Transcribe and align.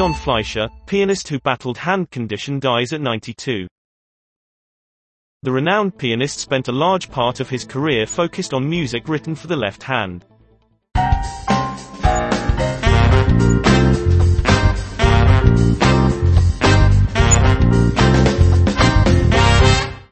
Leon 0.00 0.14
Fleisher, 0.14 0.70
pianist 0.86 1.28
who 1.28 1.38
battled 1.40 1.76
hand 1.76 2.10
condition 2.10 2.58
dies 2.58 2.94
at 2.94 3.02
92. 3.02 3.68
The 5.42 5.52
renowned 5.52 5.98
pianist 5.98 6.38
spent 6.38 6.68
a 6.68 6.72
large 6.72 7.10
part 7.10 7.38
of 7.38 7.50
his 7.50 7.66
career 7.66 8.06
focused 8.06 8.54
on 8.54 8.66
music 8.66 9.10
written 9.10 9.34
for 9.34 9.46
the 9.46 9.56
left 9.56 9.82
hand. 9.82 10.24